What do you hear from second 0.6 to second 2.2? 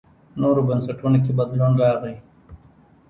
بنسټونو کې بدلون راغی.